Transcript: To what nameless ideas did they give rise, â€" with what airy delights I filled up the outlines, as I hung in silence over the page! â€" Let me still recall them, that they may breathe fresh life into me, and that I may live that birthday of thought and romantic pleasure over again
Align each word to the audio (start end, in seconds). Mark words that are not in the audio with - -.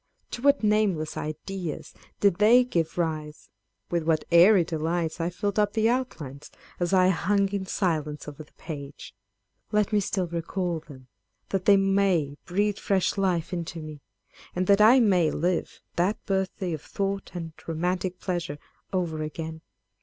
To 0.31 0.41
what 0.41 0.63
nameless 0.63 1.15
ideas 1.15 1.93
did 2.21 2.37
they 2.37 2.63
give 2.63 2.97
rise, 2.97 3.51
â€" 3.51 3.91
with 3.91 4.01
what 4.05 4.25
airy 4.31 4.63
delights 4.63 5.21
I 5.21 5.29
filled 5.29 5.59
up 5.59 5.73
the 5.73 5.89
outlines, 5.91 6.49
as 6.79 6.91
I 6.91 7.09
hung 7.09 7.49
in 7.49 7.67
silence 7.67 8.27
over 8.27 8.41
the 8.43 8.53
page! 8.53 9.13
â€" 9.69 9.73
Let 9.73 9.93
me 9.93 9.99
still 9.99 10.25
recall 10.25 10.79
them, 10.79 11.07
that 11.49 11.65
they 11.65 11.77
may 11.77 12.35
breathe 12.47 12.79
fresh 12.79 13.15
life 13.15 13.53
into 13.53 13.79
me, 13.79 14.01
and 14.55 14.65
that 14.65 14.81
I 14.81 14.99
may 14.99 15.29
live 15.29 15.81
that 15.97 16.17
birthday 16.25 16.73
of 16.73 16.81
thought 16.81 17.29
and 17.35 17.53
romantic 17.67 18.19
pleasure 18.19 18.57
over 18.91 19.21
again 19.21 19.61